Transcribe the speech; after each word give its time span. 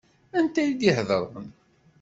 Anta 0.37 0.61
i 0.69 0.71
d-iheḍṛen? 0.79 1.47